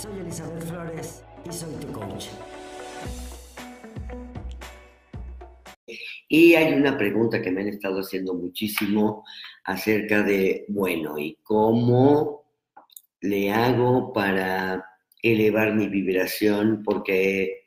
Soy 0.00 0.20
Elizabeth 0.20 0.62
Flores 0.62 1.24
y 1.44 1.52
soy 1.52 1.74
tu 1.74 1.90
coach. 1.90 2.26
Y 6.28 6.54
hay 6.54 6.72
una 6.74 6.96
pregunta 6.96 7.42
que 7.42 7.50
me 7.50 7.62
han 7.62 7.68
estado 7.68 7.98
haciendo 7.98 8.34
muchísimo 8.34 9.24
acerca 9.64 10.22
de, 10.22 10.66
bueno, 10.68 11.18
¿y 11.18 11.36
cómo 11.42 12.44
le 13.22 13.50
hago 13.50 14.12
para 14.12 14.84
elevar 15.20 15.74
mi 15.74 15.88
vibración? 15.88 16.84
Porque 16.84 17.66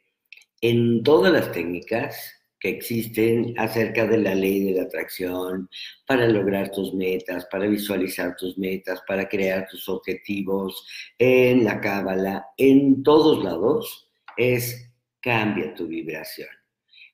en 0.62 1.04
todas 1.04 1.34
las 1.34 1.52
técnicas 1.52 2.41
que 2.62 2.70
existen 2.70 3.56
acerca 3.58 4.06
de 4.06 4.20
la 4.20 4.36
ley 4.36 4.64
de 4.66 4.74
la 4.74 4.84
atracción, 4.84 5.68
para 6.06 6.28
lograr 6.28 6.72
tus 6.72 6.94
metas, 6.94 7.48
para 7.52 7.66
visualizar 7.66 8.36
tus 8.36 8.56
metas, 8.56 9.02
para 9.08 9.28
crear 9.28 9.68
tus 9.68 9.90
objetivos, 9.90 10.86
en 11.18 11.66
la 11.66 11.82
cábala, 11.82 12.46
en 12.58 13.02
todos 13.02 13.44
lados, 13.44 14.12
es 14.38 14.88
cambia 15.20 15.74
tu 15.74 15.88
vibración. 15.88 16.50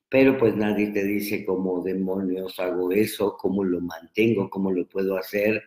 Pero 0.10 0.38
pues 0.38 0.54
nadie 0.56 0.88
te 0.88 1.04
dice 1.04 1.46
cómo 1.46 1.82
demonios 1.82 2.60
hago 2.60 2.92
eso, 2.92 3.38
cómo 3.38 3.64
lo 3.64 3.80
mantengo, 3.80 4.50
cómo 4.50 4.70
lo 4.72 4.86
puedo 4.88 5.18
hacer. 5.18 5.64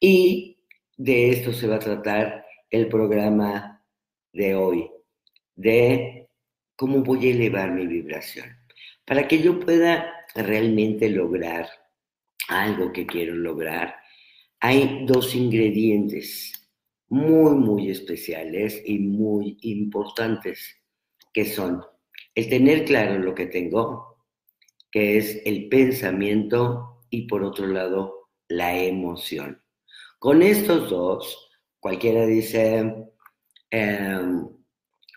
Y 0.00 0.56
de 0.96 1.30
esto 1.30 1.52
se 1.52 1.66
va 1.66 1.76
a 1.76 1.80
tratar 1.80 2.46
el 2.70 2.88
programa 2.88 3.82
de 4.32 4.54
hoy, 4.54 4.90
de 5.56 6.28
cómo 6.74 7.02
voy 7.02 7.28
a 7.28 7.30
elevar 7.32 7.72
mi 7.72 7.86
vibración. 7.86 8.59
Para 9.04 9.26
que 9.26 9.42
yo 9.42 9.58
pueda 9.58 10.26
realmente 10.34 11.08
lograr 11.10 11.68
algo 12.48 12.92
que 12.92 13.06
quiero 13.06 13.34
lograr, 13.34 13.94
hay 14.60 15.04
dos 15.06 15.34
ingredientes 15.34 16.52
muy, 17.08 17.54
muy 17.54 17.90
especiales 17.90 18.82
y 18.84 18.98
muy 18.98 19.56
importantes, 19.62 20.76
que 21.32 21.44
son 21.44 21.82
el 22.34 22.48
tener 22.48 22.84
claro 22.84 23.18
lo 23.18 23.34
que 23.34 23.46
tengo, 23.46 24.24
que 24.90 25.16
es 25.18 25.42
el 25.44 25.68
pensamiento 25.68 27.04
y 27.10 27.26
por 27.26 27.42
otro 27.42 27.66
lado 27.66 28.28
la 28.48 28.76
emoción. 28.76 29.62
Con 30.18 30.42
estos 30.42 30.90
dos, 30.90 31.50
cualquiera 31.80 32.26
dice, 32.26 33.06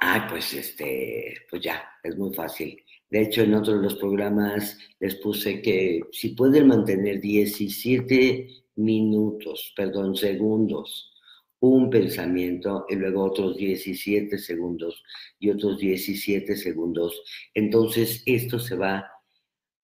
ah, 0.03 0.27
pues 0.29 0.53
este, 0.53 1.33
pues 1.49 1.61
ya, 1.61 1.83
es 2.03 2.17
muy 2.17 2.33
fácil. 2.33 2.81
De 3.09 3.21
hecho, 3.21 3.43
en 3.43 3.53
otro 3.53 3.75
de 3.75 3.83
los 3.83 3.95
programas 3.95 4.77
les 4.99 5.15
puse 5.15 5.61
que 5.61 6.01
si 6.11 6.29
pueden 6.29 6.67
mantener 6.67 7.21
17 7.21 8.47
minutos, 8.75 9.73
perdón, 9.75 10.15
segundos, 10.15 11.11
un 11.59 11.89
pensamiento 11.89 12.85
y 12.89 12.95
luego 12.95 13.23
otros 13.23 13.55
17 13.55 14.37
segundos 14.37 15.01
y 15.39 15.49
otros 15.49 15.77
17 15.79 16.55
segundos, 16.57 17.23
entonces 17.53 18.21
esto 18.25 18.59
se 18.59 18.75
va 18.75 19.09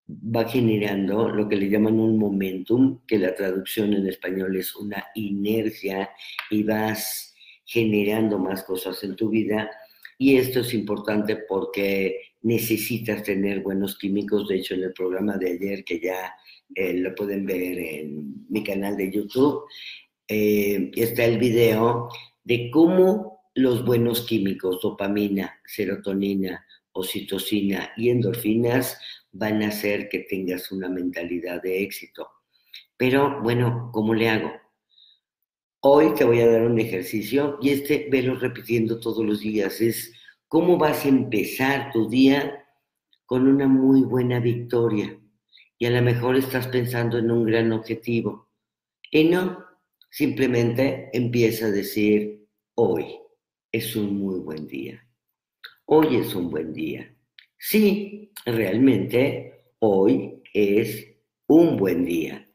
va 0.09 0.48
generando 0.48 1.30
lo 1.30 1.48
que 1.48 1.56
le 1.56 1.70
llaman 1.70 2.00
un 2.00 2.17
momentum, 2.17 3.02
que 3.06 3.20
la 3.20 3.36
traducción 3.36 3.94
en 3.94 4.08
español 4.08 4.56
es 4.56 4.76
una 4.76 5.06
inercia 5.14 6.09
y 6.50 6.64
vas 6.64 7.36
generando 7.66 8.39
más 8.39 8.64
cosas 8.64 9.04
en 9.04 9.16
tu 9.16 9.30
vida. 9.30 9.70
Y 10.22 10.36
esto 10.36 10.59
es 10.59 10.73
importante 10.73 11.38
porque 11.48 12.34
necesitas 12.42 13.23
tener 13.23 13.62
buenos 13.62 13.98
químicos. 13.98 14.50
De 14.50 14.58
hecho, 14.58 14.73
en 14.73 14.84
el 14.84 14.94
programa 14.94 15.38
de 15.38 15.52
ayer, 15.52 15.86
que 15.86 15.98
ya 15.98 16.36
eh, 16.76 16.94
lo 16.95 17.16
pueden 17.16 17.45
ver 17.45 17.80
en 17.80 18.45
mi 18.50 18.61
canal 18.61 18.98
de 18.98 19.09
YouTube, 19.09 19.64
eh, 20.28 20.92
está 20.94 21.23
el 21.23 21.38
video 21.38 22.09
de 22.44 22.70
cómo 22.70 23.45
los 23.56 23.86
buenos 23.86 24.26
químicos, 24.28 24.81
dopamina, 24.81 25.58
serotonina, 25.66 26.66
oxitocina 26.92 27.94
y 27.95 28.10
endorfinas, 28.10 28.99
van 29.32 29.64
a 29.64 29.70
hacer 29.70 30.10
que 30.10 30.20
tengas 30.20 30.70
una 30.73 30.89
mentalidad 30.89 31.61
de 31.61 31.82
éxito. 31.82 32.27
Pero 32.98 33.42
bueno, 33.42 33.89
¿cómo 33.93 34.14
le 34.14 34.27
hago? 34.27 34.52
Hoy 35.82 36.14
te 36.14 36.26
voy 36.26 36.42
a 36.42 36.52
dar 36.52 36.64
un 36.64 36.77
ejercicio 36.77 37.58
y 37.61 37.70
este 37.70 38.10
velo 38.11 38.36
repitiendo 38.36 38.99
todos 38.99 39.26
los 39.26 39.39
días. 39.39 39.80
Es 39.80 40.14
cómo 40.49 40.77
vas 40.77 41.05
a 41.05 41.10
empezar 41.10 41.92
tu 41.93 42.10
día 42.10 42.65
con 43.26 43.48
una 43.48 43.67
muy 43.67 44.02
buena 44.02 44.39
victoria. 44.39 45.17
Y 45.77 45.86
a 45.86 45.92
lo 45.92 46.02
mejor 46.02 46.36
estás 46.36 46.67
pensando 46.67 47.20
en 47.20 47.32
un 47.32 47.45
gran 47.45 47.71
objetivo. 47.71 48.49
Y 49.11 49.26
no, 49.26 49.64
simplemente 50.10 51.10
empieza 51.14 51.67
a 51.67 51.71
decir, 51.71 52.48
hoy 52.76 53.05
es 53.71 53.95
un 53.95 54.17
muy 54.17 54.39
buen 54.39 54.67
día. 54.67 55.08
Hoy 55.86 56.17
es 56.17 56.33
un 56.33 56.49
buen 56.49 56.73
día. 56.73 57.16
Sí, 57.58 58.31
realmente 58.45 59.73
hoy 59.80 60.42
es 60.54 61.08
un 61.48 61.77
buen 61.77 62.04
día. 62.04 62.49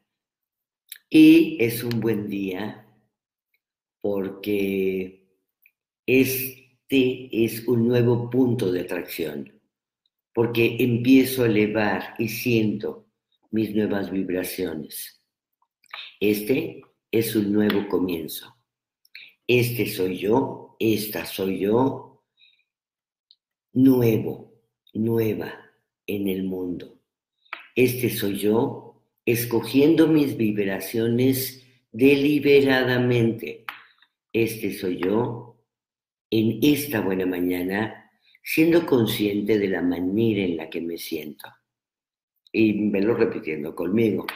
Y 1.09 1.57
es 1.63 1.81
un 1.83 2.01
buen 2.01 2.27
día 2.27 2.85
porque 4.01 5.25
es 6.05 6.64
este 6.87 7.45
es 7.45 7.67
un 7.67 7.87
nuevo 7.87 8.29
punto 8.29 8.71
de 8.71 8.81
atracción, 8.81 9.59
porque 10.31 10.77
empiezo 10.79 11.41
a 11.41 11.47
elevar 11.47 12.13
y 12.19 12.27
siento 12.27 13.07
mis 13.49 13.73
nuevas 13.73 14.11
vibraciones. 14.11 15.23
Este 16.19 16.83
es 17.09 17.35
un 17.35 17.51
nuevo 17.51 17.87
comienzo. 17.87 18.55
Este 19.47 19.87
soy 19.87 20.17
yo, 20.17 20.75
esta 20.79 21.25
soy 21.25 21.59
yo, 21.59 22.23
nuevo, 23.73 24.53
nueva 24.93 25.55
en 26.05 26.27
el 26.27 26.43
mundo. 26.43 27.01
Este 27.75 28.11
soy 28.11 28.37
yo, 28.37 29.01
escogiendo 29.25 30.07
mis 30.07 30.37
vibraciones 30.37 31.65
deliberadamente. 31.91 33.65
Este 34.31 34.71
soy 34.71 34.99
yo, 34.99 35.54
en 36.29 36.59
esta 36.61 37.01
buena 37.01 37.25
mañana 37.25 38.11
siendo 38.45 38.85
consciente 38.85 39.57
de 39.57 39.67
la 39.67 39.81
manera 39.81 40.43
en 40.43 40.57
la 40.57 40.69
que 40.69 40.79
me 40.79 40.97
siento. 40.97 41.47
Y 42.51 42.89
lo 42.91 43.15
repitiendo 43.15 43.75
conmigo. 43.75 44.27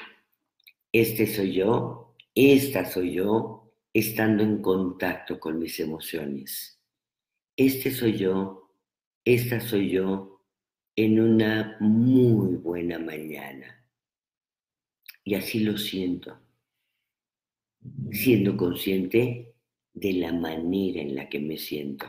Este 0.92 1.28
soy 1.28 1.54
yo, 1.54 2.16
esta 2.34 2.86
soy 2.86 3.14
yo, 3.14 3.72
estando 3.94 4.44
en 4.44 4.62
contacto 4.62 5.40
con 5.40 5.60
mis 5.60 5.80
emociones. 5.80 6.82
Este 7.56 7.92
soy 7.92 8.18
yo, 8.18 8.74
esta 9.24 9.60
soy 9.62 9.92
yo, 9.92 10.42
en 10.96 11.20
una 11.20 11.78
muy 11.80 12.56
buena 12.56 12.98
mañana. 12.98 13.86
Y 15.24 15.36
así 15.36 15.60
lo 15.60 15.78
siento, 15.78 16.40
siendo 18.12 18.58
consciente 18.58 19.54
de 19.94 20.14
la 20.14 20.32
manera 20.32 21.02
en 21.02 21.16
la 21.16 21.30
que 21.30 21.40
me 21.40 21.58
siento. 21.58 22.06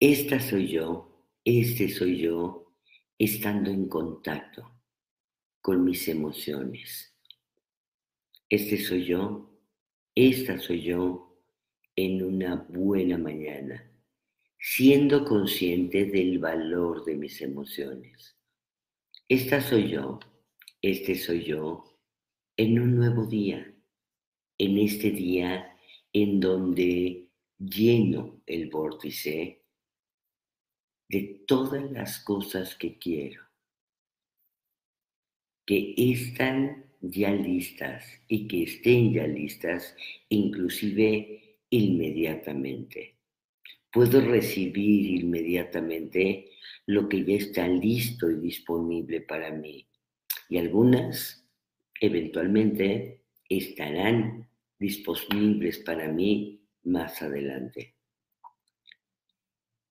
Esta 0.00 0.40
soy 0.40 0.68
yo, 0.68 1.28
este 1.44 1.88
soy 1.88 2.18
yo, 2.18 2.72
estando 3.18 3.70
en 3.70 3.88
contacto 3.88 4.70
con 5.60 5.84
mis 5.84 6.08
emociones. 6.08 7.14
Este 8.48 8.76
soy 8.76 9.04
yo, 9.04 9.50
esta 10.14 10.58
soy 10.58 10.82
yo 10.82 11.40
en 11.96 12.22
una 12.22 12.56
buena 12.68 13.18
mañana, 13.18 13.90
siendo 14.58 15.24
consciente 15.24 16.04
del 16.06 16.38
valor 16.38 17.04
de 17.04 17.16
mis 17.16 17.40
emociones. 17.40 18.36
Esta 19.28 19.60
soy 19.60 19.88
yo, 19.88 20.20
este 20.82 21.14
soy 21.14 21.44
yo 21.44 21.98
en 22.56 22.78
un 22.78 22.96
nuevo 22.96 23.26
día, 23.26 23.74
en 24.58 24.78
este 24.78 25.10
día 25.10 25.73
en 26.14 26.40
donde 26.40 27.28
lleno 27.58 28.40
el 28.46 28.70
vórtice 28.70 29.62
de 31.08 31.42
todas 31.46 31.90
las 31.90 32.20
cosas 32.20 32.76
que 32.76 32.98
quiero, 32.98 33.42
que 35.66 35.94
están 35.96 36.86
ya 37.00 37.32
listas 37.32 38.04
y 38.28 38.46
que 38.46 38.62
estén 38.62 39.12
ya 39.12 39.26
listas 39.26 39.96
inclusive 40.28 41.58
inmediatamente. 41.70 43.16
Puedo 43.92 44.20
recibir 44.20 45.20
inmediatamente 45.20 46.50
lo 46.86 47.08
que 47.08 47.24
ya 47.24 47.34
está 47.34 47.66
listo 47.66 48.30
y 48.30 48.36
disponible 48.36 49.20
para 49.20 49.50
mí. 49.50 49.86
Y 50.48 50.58
algunas 50.58 51.44
eventualmente 52.00 53.22
estarán 53.48 54.48
disponibles 54.78 55.78
para 55.78 56.08
mí 56.08 56.62
más 56.84 57.22
adelante. 57.22 57.94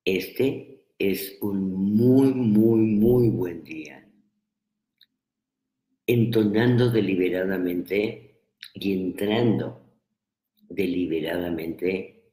Este 0.04 0.84
es 0.98 1.38
un 1.40 1.72
muy, 1.96 2.32
muy, 2.32 2.80
muy 2.80 3.28
buen 3.30 3.64
día. 3.64 4.06
Entonando 6.06 6.90
deliberadamente 6.90 8.42
y 8.74 8.92
entrando 8.92 9.84
deliberadamente 10.68 12.32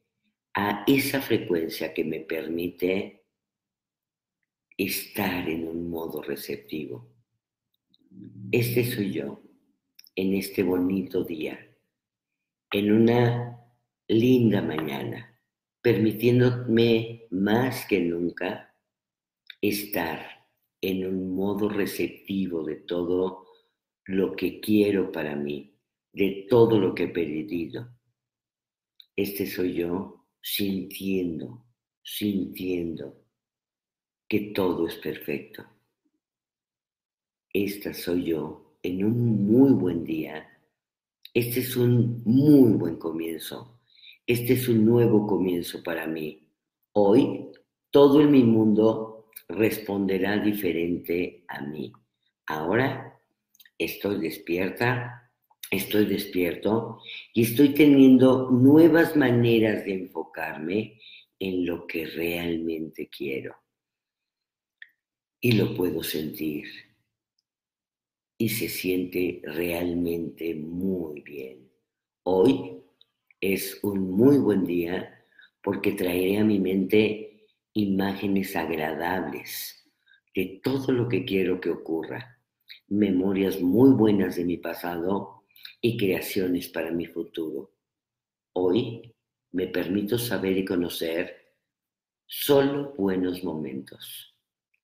a 0.54 0.84
esa 0.88 1.22
frecuencia 1.22 1.94
que 1.94 2.04
me 2.04 2.20
permite 2.20 3.24
estar 4.78 5.48
en 5.48 5.68
un 5.68 5.90
modo 5.90 6.22
receptivo. 6.22 7.14
Este 8.52 8.84
soy 8.84 9.14
yo 9.14 9.42
en 10.16 10.34
este 10.34 10.64
bonito 10.64 11.24
día, 11.24 11.71
en 12.72 12.92
una 12.92 13.60
linda 14.08 14.62
mañana, 14.62 15.40
permitiéndome 15.82 17.28
más 17.32 17.86
que 17.86 18.00
nunca 18.00 18.76
estar 19.62 20.48
en 20.82 21.06
un 21.06 21.36
modo 21.36 21.70
receptivo 21.70 22.64
de 22.64 22.78
todo 22.78 23.48
lo 24.06 24.36
que 24.36 24.60
quiero 24.60 25.12
para 25.12 25.36
mí, 25.36 25.78
de 26.14 26.48
todo 26.50 26.80
lo 26.80 26.96
que 26.96 27.04
he 27.04 27.08
perdido. 27.10 27.90
Este 29.16 29.46
soy 29.46 29.74
yo 29.74 30.26
sintiendo, 30.42 31.66
sintiendo 32.02 33.22
que 34.28 34.52
todo 34.56 34.88
es 34.88 34.96
perfecto. 34.96 35.66
Esta 37.54 37.94
soy 37.94 38.24
yo 38.24 38.78
en 38.82 39.04
un 39.04 39.46
muy 39.46 39.74
buen 39.74 40.04
día. 40.04 40.51
Este 41.34 41.62
es 41.62 41.78
un 41.78 42.24
muy 42.26 42.74
buen 42.74 42.98
comienzo. 42.98 43.80
Este 44.28 44.54
es 44.54 44.68
un 44.68 44.86
nuevo 44.86 45.26
comienzo 45.26 45.82
para 45.82 46.06
mí. 46.06 46.46
Hoy 46.92 47.48
todo 47.90 48.20
en 48.20 48.32
mi 48.32 48.44
mundo 48.44 49.30
responderá 49.48 50.38
diferente 50.40 51.46
a 51.48 51.62
mí. 51.62 51.94
Ahora 52.48 53.18
estoy 53.78 54.20
despierta, 54.20 55.32
estoy 55.70 56.06
despierto 56.06 57.00
y 57.34 57.44
estoy 57.44 57.74
teniendo 57.74 58.52
nuevas 58.52 59.16
maneras 59.16 59.86
de 59.86 59.94
enfocarme 59.94 61.00
en 61.40 61.66
lo 61.66 61.88
que 61.88 62.08
realmente 62.08 63.08
quiero. 63.08 63.56
Y 65.40 65.54
lo 65.54 65.74
puedo 65.76 66.04
sentir 66.04 66.91
y 68.42 68.50
se 68.50 68.70
siente 68.70 69.40
realmente 69.44 70.56
muy 70.56 71.22
bien. 71.22 71.70
Hoy 72.24 72.82
es 73.40 73.78
un 73.84 74.10
muy 74.10 74.40
buen 74.40 74.66
día 74.66 75.24
porque 75.62 75.92
traeré 75.92 76.40
a 76.40 76.44
mi 76.44 76.58
mente 76.60 77.46
imágenes 77.74 78.56
agradables 78.56 79.88
de 80.34 80.60
todo 80.64 80.92
lo 80.92 81.08
que 81.08 81.24
quiero 81.24 81.62
que 81.62 81.70
ocurra, 81.70 82.42
memorias 82.88 83.62
muy 83.62 83.92
buenas 83.92 84.38
de 84.38 84.46
mi 84.46 84.58
pasado 84.58 85.44
y 85.80 85.96
creaciones 85.96 86.68
para 86.68 86.90
mi 86.90 87.06
futuro. 87.06 87.76
Hoy 88.54 89.14
me 89.52 89.68
permito 89.68 90.18
saber 90.18 90.58
y 90.58 90.66
conocer 90.66 91.54
solo 92.26 92.96
buenos 92.98 93.44
momentos, 93.44 94.36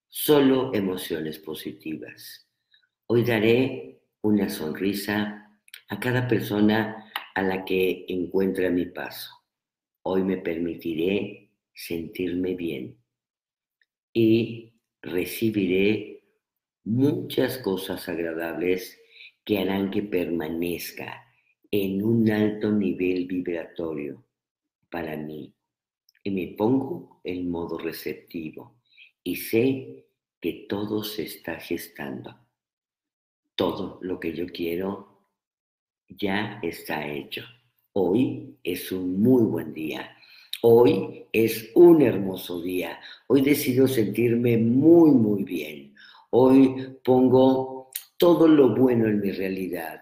solo 0.09 0.71
emociones 0.75 1.39
positivas 1.39 2.46
Hoy 3.09 3.23
daré 3.23 4.01
una 4.21 4.49
sonrisa 4.49 5.49
a 5.87 5.97
cada 5.97 6.27
persona 6.27 7.09
a 7.35 7.41
la 7.41 7.63
que 7.63 8.03
encuentre 8.09 8.67
a 8.67 8.69
mi 8.69 8.85
paso. 8.87 9.31
Hoy 10.01 10.23
me 10.23 10.35
permitiré 10.35 11.51
sentirme 11.73 12.53
bien 12.55 12.97
y 14.11 14.73
recibiré 15.01 16.21
muchas 16.83 17.59
cosas 17.59 18.09
agradables 18.09 18.99
que 19.45 19.59
harán 19.59 19.89
que 19.89 20.03
permanezca 20.03 21.31
en 21.71 22.03
un 22.03 22.29
alto 22.29 22.73
nivel 22.73 23.25
vibratorio 23.25 24.25
para 24.89 25.15
mí. 25.15 25.55
Y 26.25 26.31
me 26.31 26.47
pongo 26.57 27.21
en 27.23 27.49
modo 27.49 27.77
receptivo 27.77 28.81
y 29.23 29.37
sé 29.37 30.07
que 30.41 30.65
todo 30.67 31.05
se 31.05 31.23
está 31.23 31.57
gestando 31.57 32.46
todo 33.57 33.97
lo 34.01 34.19
que 34.19 34.33
yo 34.33 34.45
quiero 34.45 35.07
ya 36.07 36.59
está 36.61 37.05
hecho. 37.05 37.43
Hoy 37.91 38.55
es 38.63 38.91
un 38.91 39.19
muy 39.19 39.43
buen 39.43 39.73
día. 39.73 40.15
Hoy 40.61 41.25
es 41.33 41.71
un 41.75 42.01
hermoso 42.01 42.61
día. 42.61 42.99
Hoy 43.27 43.41
decido 43.41 43.87
sentirme 43.87 44.57
muy, 44.57 45.11
muy 45.11 45.43
bien. 45.43 45.95
Hoy 46.29 46.97
pongo 47.03 47.91
todo 48.17 48.47
lo 48.47 48.75
bueno 48.75 49.07
en 49.07 49.19
mi 49.19 49.31
realidad, 49.31 50.01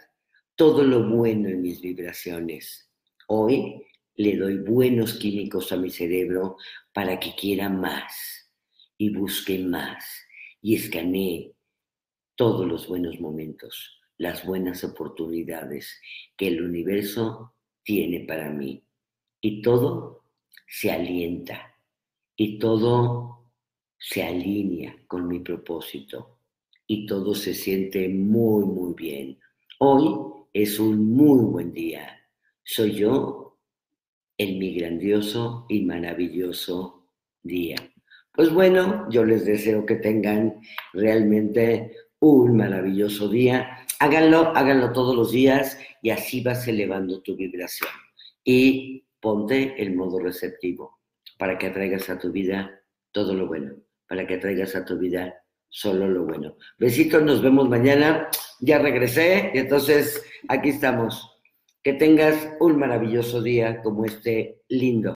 todo 0.55 0.83
lo 0.83 1.07
bueno 1.09 1.49
en 1.49 1.61
mis 1.61 1.81
vibraciones. 1.81 2.91
Hoy 3.27 3.81
le 4.15 4.35
doy 4.35 4.57
buenos 4.57 5.13
químicos 5.13 5.71
a 5.71 5.77
mi 5.77 5.89
cerebro 5.89 6.57
para 6.93 7.19
que 7.19 7.33
quiera 7.35 7.69
más 7.69 8.51
y 8.97 9.15
busque 9.15 9.59
más 9.59 10.05
y 10.61 10.75
escanee 10.75 11.54
todos 12.35 12.67
los 12.67 12.87
buenos 12.87 13.19
momentos, 13.19 14.01
las 14.17 14.45
buenas 14.45 14.83
oportunidades 14.83 15.99
que 16.37 16.47
el 16.47 16.61
universo 16.61 17.53
tiene 17.83 18.21
para 18.21 18.49
mí. 18.49 18.83
Y 19.41 19.61
todo 19.61 20.23
se 20.67 20.91
alienta 20.91 21.75
y 22.35 22.59
todo 22.59 23.51
se 23.97 24.23
alinea 24.23 24.95
con 25.07 25.27
mi 25.27 25.39
propósito 25.39 26.39
y 26.87 27.05
todo 27.05 27.33
se 27.33 27.53
siente 27.53 28.09
muy, 28.09 28.65
muy 28.65 28.93
bien. 28.93 29.39
Hoy 29.79 30.45
es 30.53 30.79
un 30.79 31.13
muy 31.13 31.43
buen 31.45 31.73
día. 31.73 32.19
Soy 32.63 32.93
yo 32.93 33.57
en 34.37 34.59
mi 34.59 34.75
grandioso 34.75 35.65
y 35.69 35.81
maravilloso 35.81 37.07
día. 37.41 37.77
Pues 38.33 38.53
bueno, 38.53 39.07
yo 39.09 39.23
les 39.23 39.45
deseo 39.45 39.85
que 39.85 39.95
tengan 39.95 40.59
realmente 40.93 41.95
un 42.25 42.57
maravilloso 42.57 43.29
día. 43.29 43.85
Háganlo, 43.99 44.51
háganlo 44.55 44.91
todos 44.91 45.15
los 45.15 45.31
días 45.31 45.77
y 46.01 46.09
así 46.09 46.41
vas 46.41 46.67
elevando 46.67 47.21
tu 47.21 47.35
vibración. 47.35 47.91
Y 48.43 49.05
ponte 49.19 49.79
el 49.81 49.95
modo 49.95 50.19
receptivo 50.19 50.99
para 51.37 51.57
que 51.57 51.67
atraigas 51.67 52.09
a 52.09 52.17
tu 52.17 52.31
vida 52.31 52.81
todo 53.11 53.35
lo 53.35 53.47
bueno, 53.47 53.75
para 54.07 54.25
que 54.25 54.35
atraigas 54.35 54.75
a 54.75 54.83
tu 54.83 54.97
vida 54.97 55.35
solo 55.69 56.07
lo 56.07 56.25
bueno. 56.25 56.57
Besitos, 56.79 57.21
nos 57.21 57.43
vemos 57.43 57.69
mañana. 57.69 58.27
Ya 58.59 58.79
regresé 58.79 59.51
y 59.53 59.59
entonces 59.59 60.25
aquí 60.47 60.69
estamos. 60.69 61.31
Que 61.83 61.93
tengas 61.93 62.35
un 62.59 62.79
maravilloso 62.79 63.43
día 63.43 63.83
como 63.83 64.05
este 64.05 64.63
lindo. 64.69 65.13